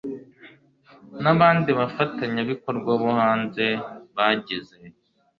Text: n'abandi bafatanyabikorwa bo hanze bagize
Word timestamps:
n'abandi 1.23 1.69
bafatanyabikorwa 1.79 2.91
bo 3.01 3.09
hanze 3.19 3.65
bagize 4.15 4.77